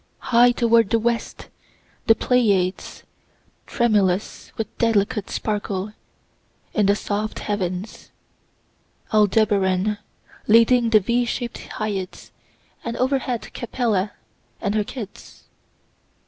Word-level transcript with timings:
High 0.31 0.51
toward 0.51 0.89
the 0.89 0.97
west, 0.97 1.47
the 2.07 2.15
Pleiades, 2.15 3.03
tremulous 3.67 4.51
with 4.57 4.75
delicate 4.79 5.29
sparkle, 5.29 5.93
in 6.73 6.87
the 6.87 6.95
soft 6.95 7.37
heavens, 7.37 8.09
Aldebaran, 9.13 9.99
leading 10.47 10.89
the 10.89 11.01
V 11.01 11.25
shaped 11.25 11.59
Hyades 11.77 12.31
and 12.83 12.97
overhead 12.97 13.53
Capella 13.53 14.13
and 14.59 14.73
her 14.73 14.83
kids. 14.83 15.43